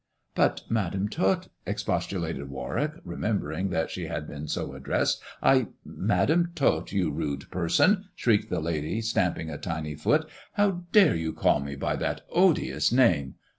"But, 0.41 0.63
Madam 0.67 1.09
Tot," 1.09 1.49
expostulated 1.67 2.49
Warwick, 2.49 2.93
remembering 3.05 3.69
that 3.69 3.91
she 3.91 4.07
had 4.07 4.27
been 4.27 4.47
so 4.47 4.73
addressed," 4.73 5.21
I 5.53 5.67
""Madam 5.85 6.53
Tot, 6.55 6.91
you 6.91 7.11
rude 7.11 7.51
person," 7.51 8.05
shrieked 8.15 8.49
the 8.49 8.61
lady, 8.61 9.01
stamping 9.01 9.51
a 9.51 9.59
tiny 9.59 9.93
foot, 9.93 10.27
"how 10.53 10.85
dare 10.91 11.13
you 11.13 11.33
call 11.33 11.59
me 11.59 11.75
by 11.75 11.97
that 11.97 12.21
odious 12.31 12.91
name 12.91 13.35